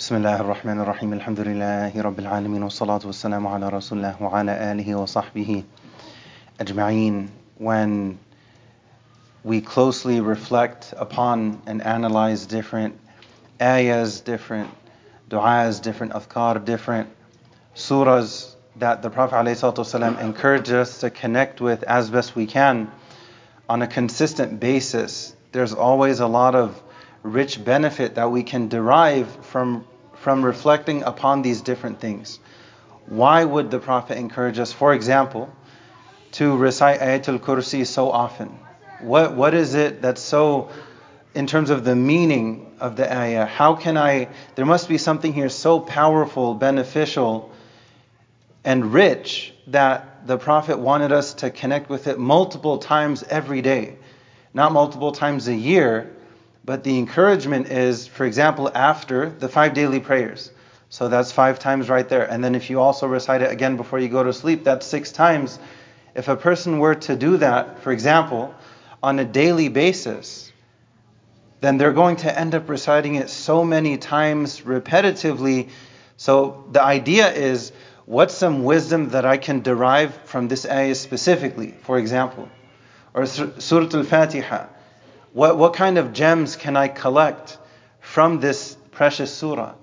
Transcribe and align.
بسم 0.00 0.16
الله 0.16 0.40
الرحمن 0.40 0.80
الرحيم 0.80 1.12
الحمد 1.12 1.40
لله 1.40 2.02
رب 2.02 2.18
العالمين 2.18 2.62
والصلاة 2.62 3.00
والسلام 3.04 3.46
على 3.46 3.68
رسول 3.68 3.98
الله 3.98 4.22
وعلى 4.22 4.72
آله 4.72 4.94
وصحبه 4.94 5.64
أجمعين 6.60 7.28
When 7.58 8.18
we 9.44 9.60
closely 9.60 10.20
reflect 10.22 10.94
upon 10.96 11.60
and 11.66 11.82
analyze 11.82 12.46
different 12.46 12.98
ayahs, 13.60 14.22
different 14.22 14.70
du'as, 15.28 15.82
different 15.82 16.14
adhkar, 16.14 16.64
different 16.64 17.10
surahs 17.74 18.54
that 18.76 19.02
the 19.02 19.10
Prophet 19.10 19.36
ﷺ 19.36 20.18
encouraged 20.18 20.72
us 20.72 21.00
to 21.00 21.10
connect 21.10 21.60
with 21.60 21.82
as 21.82 22.08
best 22.08 22.34
we 22.34 22.46
can 22.46 22.90
on 23.68 23.82
a 23.82 23.86
consistent 23.86 24.60
basis, 24.60 25.36
there's 25.52 25.74
always 25.74 26.20
a 26.20 26.26
lot 26.26 26.54
of 26.54 26.82
rich 27.22 27.62
benefit 27.62 28.14
that 28.14 28.30
we 28.30 28.42
can 28.42 28.68
derive 28.68 29.28
from 29.44 29.84
from 30.20 30.44
reflecting 30.44 31.02
upon 31.02 31.42
these 31.42 31.62
different 31.62 32.00
things. 32.00 32.38
Why 33.06 33.44
would 33.44 33.70
the 33.70 33.78
Prophet 33.78 34.18
encourage 34.18 34.58
us, 34.58 34.72
for 34.72 34.94
example, 34.94 35.52
to 36.32 36.56
recite 36.56 37.00
Ayatul 37.00 37.40
Kursi 37.40 37.86
so 37.86 38.10
often? 38.10 38.58
What 39.00 39.34
what 39.34 39.54
is 39.54 39.74
it 39.74 40.02
that's 40.02 40.20
so 40.20 40.70
in 41.34 41.46
terms 41.46 41.70
of 41.70 41.84
the 41.84 41.96
meaning 41.96 42.76
of 42.80 42.96
the 42.96 43.10
ayah? 43.12 43.46
How 43.46 43.74
can 43.74 43.96
I 43.96 44.28
there 44.54 44.66
must 44.66 44.88
be 44.88 44.98
something 44.98 45.32
here 45.32 45.48
so 45.48 45.80
powerful, 45.80 46.54
beneficial, 46.54 47.50
and 48.62 48.92
rich 48.92 49.54
that 49.68 50.26
the 50.26 50.36
Prophet 50.36 50.78
wanted 50.78 51.12
us 51.12 51.34
to 51.34 51.50
connect 51.50 51.88
with 51.88 52.06
it 52.06 52.18
multiple 52.18 52.78
times 52.78 53.22
every 53.22 53.62
day. 53.62 53.96
Not 54.52 54.72
multiple 54.72 55.12
times 55.12 55.48
a 55.48 55.54
year, 55.54 56.14
but 56.64 56.84
the 56.84 56.98
encouragement 56.98 57.68
is, 57.68 58.06
for 58.06 58.24
example, 58.24 58.70
after 58.74 59.30
the 59.30 59.48
five 59.48 59.74
daily 59.74 60.00
prayers. 60.00 60.50
So 60.88 61.08
that's 61.08 61.32
five 61.32 61.58
times 61.58 61.88
right 61.88 62.08
there. 62.08 62.24
And 62.24 62.42
then 62.42 62.54
if 62.54 62.68
you 62.68 62.80
also 62.80 63.06
recite 63.06 63.42
it 63.42 63.50
again 63.50 63.76
before 63.76 63.98
you 63.98 64.08
go 64.08 64.24
to 64.24 64.32
sleep, 64.32 64.64
that's 64.64 64.86
six 64.86 65.12
times. 65.12 65.58
If 66.14 66.28
a 66.28 66.36
person 66.36 66.80
were 66.80 66.96
to 66.96 67.16
do 67.16 67.36
that, 67.38 67.80
for 67.82 67.92
example, 67.92 68.54
on 69.02 69.18
a 69.18 69.24
daily 69.24 69.68
basis, 69.68 70.52
then 71.60 71.78
they're 71.78 71.92
going 71.92 72.16
to 72.16 72.38
end 72.38 72.54
up 72.54 72.68
reciting 72.68 73.14
it 73.14 73.30
so 73.30 73.64
many 73.64 73.98
times 73.98 74.62
repetitively. 74.62 75.70
So 76.16 76.64
the 76.72 76.82
idea 76.82 77.32
is 77.32 77.72
what's 78.04 78.34
some 78.34 78.64
wisdom 78.64 79.10
that 79.10 79.24
I 79.24 79.36
can 79.36 79.60
derive 79.60 80.14
from 80.24 80.48
this 80.48 80.66
ayah 80.66 80.94
specifically, 80.94 81.74
for 81.82 81.98
example? 81.98 82.48
Or 83.14 83.26
Surah 83.26 83.88
Al 83.94 84.04
Fatiha. 84.04 84.66
What, 85.32 85.56
what 85.58 85.74
kind 85.74 85.98
of 85.98 86.12
gems 86.12 86.56
can 86.56 86.76
I 86.76 86.88
collect 86.88 87.58
from 88.00 88.40
this 88.40 88.76
precious 88.90 89.32
surah? 89.32 89.74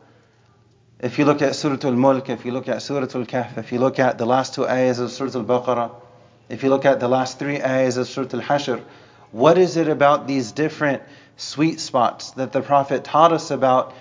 If 1.00 1.20
you 1.20 1.26
look 1.26 1.42
at 1.42 1.56
Surah 1.56 1.78
Al 1.84 1.94
Mulk, 1.94 2.30
if 2.30 2.44
you 2.44 2.52
look 2.52 2.68
at 2.68 2.82
Surah 2.82 3.02
Al 3.02 3.26
Kahf, 3.26 3.58
if 3.58 3.72
you 3.72 3.80
look 3.80 4.00
at 4.00 4.18
the 4.18 4.26
last 4.26 4.56
two 4.56 4.68
ayahs 4.68 5.00
of 5.00 5.12
Surah 5.12 5.40
Al 5.40 5.46
Baqarah, 5.46 5.92
if 6.50 6.64
you 6.64 6.70
look 6.70 6.86
at 6.86 7.00
the 7.00 7.08
last 7.08 7.40
three 7.40 7.62
ayahs 7.62 7.98
of 7.98 8.08
Surah 8.08 8.28
Al 8.34 8.42
Hashr, 8.42 8.84
what 9.32 9.58
is 9.58 9.78
it 9.78 9.88
about 9.88 10.28
these 10.28 10.52
different 10.52 11.04
sweet 11.38 11.80
spots 11.80 12.32
that 12.32 12.52
the 12.52 12.62
Prophet 12.62 13.04
taught 13.04 13.32
us 13.32 13.52
about 13.52 13.94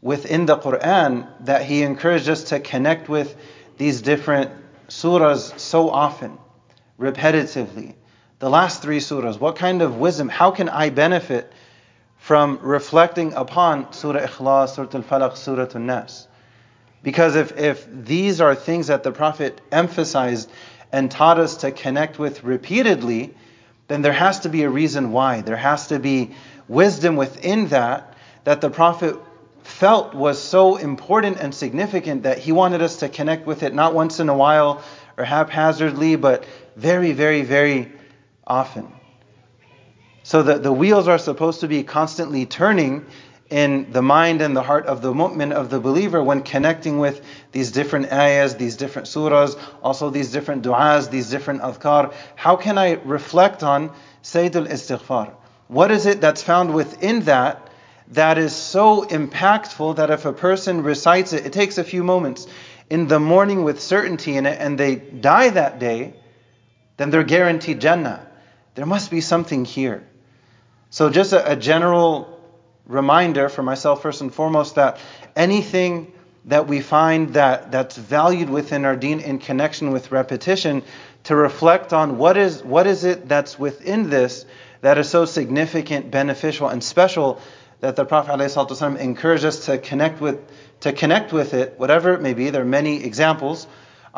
within 0.00 0.46
the 0.46 0.56
Quran 0.56 1.26
that 1.40 1.64
he 1.64 1.82
encouraged 1.82 2.28
us 2.28 2.44
to 2.44 2.60
connect 2.60 3.08
with 3.08 3.36
these 3.76 4.00
different 4.00 4.52
surahs 4.88 5.58
so 5.58 5.90
often, 5.90 6.38
repetitively? 6.98 7.94
The 8.38 8.48
last 8.48 8.82
three 8.82 8.98
surahs? 8.98 9.38
What 9.38 9.56
kind 9.56 9.82
of 9.82 9.96
wisdom? 9.96 10.28
How 10.28 10.50
can 10.50 10.68
I 10.68 10.90
benefit 10.90 11.52
from 12.18 12.58
reflecting 12.62 13.32
upon 13.34 13.92
Surah 13.92 14.26
Ikhlas, 14.26 14.74
Surah 14.74 14.88
Al 14.94 15.02
Falaq, 15.02 15.36
Surah 15.36 15.68
Al 15.74 15.80
Nas? 15.80 16.28
Because 17.02 17.36
if, 17.36 17.56
if 17.56 17.86
these 17.90 18.40
are 18.40 18.54
things 18.54 18.88
that 18.88 19.02
the 19.02 19.12
Prophet 19.12 19.60
emphasized 19.70 20.50
and 20.92 21.10
taught 21.10 21.38
us 21.38 21.58
to 21.58 21.70
connect 21.70 22.18
with 22.18 22.44
repeatedly, 22.44 23.34
then 23.88 24.02
there 24.02 24.12
has 24.12 24.40
to 24.40 24.48
be 24.48 24.62
a 24.62 24.70
reason 24.70 25.12
why. 25.12 25.40
There 25.40 25.56
has 25.56 25.88
to 25.88 25.98
be 25.98 26.32
wisdom 26.66 27.16
within 27.16 27.68
that 27.68 28.14
that 28.44 28.60
the 28.60 28.70
Prophet 28.70 29.16
felt 29.62 30.14
was 30.14 30.42
so 30.42 30.76
important 30.76 31.38
and 31.38 31.54
significant 31.54 32.22
that 32.22 32.38
he 32.38 32.52
wanted 32.52 32.80
us 32.82 32.96
to 32.96 33.08
connect 33.08 33.46
with 33.46 33.62
it 33.62 33.74
not 33.74 33.94
once 33.94 34.20
in 34.20 34.28
a 34.28 34.34
while 34.34 34.82
or 35.16 35.24
haphazardly, 35.24 36.16
but 36.16 36.44
very, 36.76 37.12
very, 37.12 37.42
very 37.42 37.92
often. 38.48 38.92
So 40.24 40.42
the, 40.42 40.58
the 40.58 40.72
wheels 40.72 41.06
are 41.08 41.18
supposed 41.18 41.60
to 41.60 41.68
be 41.68 41.82
constantly 41.84 42.44
turning 42.46 43.06
in 43.50 43.90
the 43.92 44.02
mind 44.02 44.42
and 44.42 44.54
the 44.54 44.62
heart 44.62 44.86
of 44.86 45.00
the 45.00 45.12
mu'min, 45.12 45.52
of 45.52 45.70
the 45.70 45.80
believer, 45.80 46.22
when 46.22 46.42
connecting 46.42 46.98
with 46.98 47.24
these 47.52 47.70
different 47.70 48.12
ayahs, 48.12 48.56
these 48.56 48.76
different 48.76 49.08
surahs, 49.08 49.58
also 49.82 50.10
these 50.10 50.30
different 50.30 50.62
du'as, 50.62 51.10
these 51.10 51.30
different 51.30 51.62
adhkar. 51.62 52.12
How 52.34 52.56
can 52.56 52.76
I 52.76 52.94
reflect 53.04 53.62
on 53.62 53.90
Sayyidul 54.22 54.68
Istighfar? 54.68 55.32
What 55.68 55.90
is 55.90 56.04
it 56.04 56.20
that's 56.20 56.42
found 56.42 56.74
within 56.74 57.20
that 57.22 57.70
that 58.08 58.38
is 58.38 58.54
so 58.54 59.04
impactful 59.04 59.96
that 59.96 60.10
if 60.10 60.24
a 60.24 60.32
person 60.32 60.82
recites 60.82 61.32
it, 61.32 61.46
it 61.46 61.52
takes 61.52 61.78
a 61.78 61.84
few 61.84 62.02
moments 62.02 62.46
in 62.90 63.06
the 63.06 63.20
morning 63.20 63.64
with 63.64 63.80
certainty 63.80 64.36
in 64.36 64.46
it 64.46 64.58
and 64.60 64.78
they 64.78 64.96
die 64.96 65.50
that 65.50 65.78
day, 65.78 66.14
then 66.96 67.10
they're 67.10 67.24
guaranteed 67.24 67.80
Jannah. 67.80 68.27
There 68.74 68.86
must 68.86 69.10
be 69.10 69.20
something 69.20 69.64
here. 69.64 70.06
So, 70.90 71.10
just 71.10 71.32
a, 71.32 71.52
a 71.52 71.56
general 71.56 72.40
reminder 72.86 73.48
for 73.48 73.62
myself, 73.62 74.02
first 74.02 74.20
and 74.20 74.32
foremost, 74.32 74.76
that 74.76 74.98
anything 75.36 76.12
that 76.46 76.66
we 76.66 76.80
find 76.80 77.34
that, 77.34 77.70
that's 77.70 77.96
valued 77.96 78.48
within 78.48 78.84
our 78.84 78.96
deen 78.96 79.20
in 79.20 79.38
connection 79.38 79.90
with 79.90 80.10
repetition, 80.10 80.82
to 81.24 81.36
reflect 81.36 81.92
on 81.92 82.16
what 82.16 82.36
is, 82.36 82.62
what 82.64 82.86
is 82.86 83.04
it 83.04 83.28
that's 83.28 83.58
within 83.58 84.08
this 84.08 84.46
that 84.80 84.98
is 84.98 85.08
so 85.08 85.24
significant, 85.24 86.10
beneficial, 86.10 86.68
and 86.68 86.82
special 86.82 87.40
that 87.80 87.96
the 87.96 88.04
Prophet 88.04 88.32
ﷺ 88.32 88.98
encouraged 88.98 89.44
us 89.44 89.66
to 89.66 89.78
connect 89.78 90.20
with 90.20 90.38
to 90.80 90.92
connect 90.92 91.32
with 91.32 91.54
it, 91.54 91.74
whatever 91.76 92.14
it 92.14 92.20
may 92.20 92.34
be. 92.34 92.50
There 92.50 92.62
are 92.62 92.64
many 92.64 93.02
examples 93.02 93.66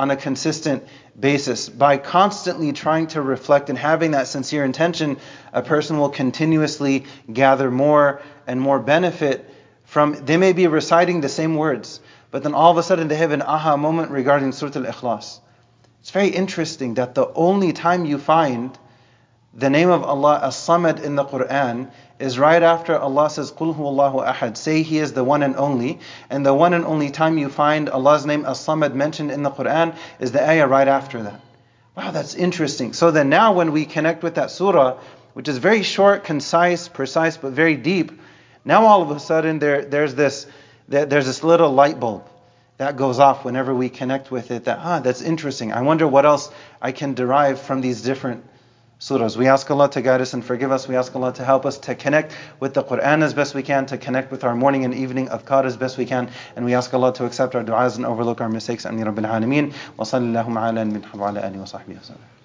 on 0.00 0.10
a 0.10 0.16
consistent 0.16 0.82
basis. 1.18 1.68
By 1.68 1.98
constantly 1.98 2.72
trying 2.72 3.08
to 3.08 3.20
reflect 3.20 3.68
and 3.68 3.78
having 3.78 4.12
that 4.12 4.28
sincere 4.28 4.64
intention, 4.64 5.18
a 5.52 5.60
person 5.60 5.98
will 5.98 6.08
continuously 6.08 7.04
gather 7.30 7.70
more 7.70 8.22
and 8.46 8.58
more 8.58 8.78
benefit 8.78 9.44
from. 9.84 10.24
They 10.24 10.38
may 10.38 10.54
be 10.54 10.66
reciting 10.66 11.20
the 11.20 11.28
same 11.28 11.54
words, 11.54 12.00
but 12.30 12.42
then 12.42 12.54
all 12.54 12.70
of 12.70 12.78
a 12.78 12.82
sudden 12.82 13.08
they 13.08 13.16
have 13.16 13.32
an 13.32 13.42
aha 13.42 13.76
moment 13.76 14.10
regarding 14.10 14.52
Surah 14.52 14.72
Al 14.76 14.90
Ikhlas. 14.90 15.40
It's 16.00 16.12
very 16.12 16.28
interesting 16.28 16.94
that 16.94 17.14
the 17.14 17.30
only 17.34 17.74
time 17.74 18.06
you 18.06 18.16
find 18.16 18.78
the 19.52 19.70
name 19.70 19.90
of 19.90 20.04
Allah 20.04 20.40
as-Samad 20.44 21.02
in 21.02 21.16
the 21.16 21.24
Quran 21.24 21.90
is 22.20 22.38
right 22.38 22.62
after 22.62 22.96
Allah 22.96 23.30
says, 23.30 23.50
Qul 23.50 23.76
Allahu 23.76 24.18
ahad. 24.18 24.56
Say 24.56 24.82
He 24.82 24.98
is 24.98 25.12
the 25.12 25.24
one 25.24 25.42
and 25.42 25.56
only. 25.56 25.98
And 26.28 26.46
the 26.46 26.54
one 26.54 26.72
and 26.72 26.84
only 26.84 27.10
time 27.10 27.36
you 27.36 27.48
find 27.48 27.88
Allah's 27.88 28.26
name 28.26 28.44
as-Samad 28.44 28.94
mentioned 28.94 29.30
in 29.30 29.42
the 29.42 29.50
Quran 29.50 29.96
is 30.20 30.30
the 30.30 30.46
ayah 30.46 30.68
right 30.68 30.86
after 30.86 31.22
that. 31.24 31.40
Wow, 31.96 32.12
that's 32.12 32.34
interesting. 32.34 32.92
So 32.92 33.10
then 33.10 33.28
now 33.28 33.52
when 33.52 33.72
we 33.72 33.84
connect 33.86 34.22
with 34.22 34.36
that 34.36 34.50
surah, 34.50 34.98
which 35.32 35.48
is 35.48 35.58
very 35.58 35.82
short, 35.82 36.24
concise, 36.24 36.88
precise, 36.88 37.36
but 37.36 37.52
very 37.52 37.76
deep, 37.76 38.12
now 38.64 38.86
all 38.86 39.02
of 39.02 39.10
a 39.10 39.18
sudden 39.18 39.58
there, 39.58 39.84
there's 39.84 40.14
this 40.14 40.46
there's 40.88 41.26
this 41.26 41.44
little 41.44 41.70
light 41.70 42.00
bulb 42.00 42.24
that 42.78 42.96
goes 42.96 43.20
off 43.20 43.44
whenever 43.44 43.72
we 43.72 43.88
connect 43.88 44.30
with 44.30 44.50
it 44.50 44.64
that 44.64 44.78
ah 44.80 45.00
that's 45.00 45.22
interesting. 45.22 45.72
I 45.72 45.82
wonder 45.82 46.06
what 46.06 46.26
else 46.26 46.50
I 46.82 46.92
can 46.92 47.14
derive 47.14 47.60
from 47.60 47.80
these 47.80 48.02
different 48.02 48.44
surahs. 49.00 49.36
We 49.36 49.48
ask 49.48 49.70
Allah 49.70 49.88
to 49.90 50.02
guide 50.02 50.20
us 50.20 50.34
and 50.34 50.44
forgive 50.44 50.70
us. 50.70 50.86
We 50.86 50.94
ask 50.94 51.16
Allah 51.16 51.32
to 51.34 51.44
help 51.44 51.64
us 51.64 51.78
to 51.78 51.94
connect 51.94 52.32
with 52.60 52.74
the 52.74 52.84
Quran 52.84 53.22
as 53.22 53.32
best 53.32 53.54
we 53.54 53.62
can, 53.62 53.86
to 53.86 53.96
connect 53.96 54.30
with 54.30 54.44
our 54.44 54.54
morning 54.54 54.84
and 54.84 54.94
evening 54.94 55.28
adhkar 55.28 55.64
as 55.64 55.76
best 55.76 55.96
we 55.96 56.04
can. 56.04 56.30
And 56.54 56.66
we 56.66 56.74
ask 56.74 56.92
Allah 56.92 57.14
to 57.14 57.24
accept 57.24 57.54
our 57.54 57.64
du'as 57.64 57.96
and 57.96 58.04
overlook 58.04 58.42
our 58.42 58.50
mistakes. 58.50 58.84
Ameen 58.84 59.06
Rabbil 59.06 59.26
Alameen. 59.26 59.72
Wa 59.96 60.04
sallallahu 60.04 60.48
ala 60.48 60.84
wa 61.14 61.28
ala 61.28 61.40
alihi 61.40 61.58
wa 61.58 61.64
sahbihi 61.64 62.39